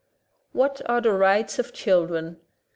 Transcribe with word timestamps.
What 0.51 0.81
are 0.87 0.99
the 0.99 1.11
rights 1.13 1.59
of 1.59 1.73
children? 1.73 2.41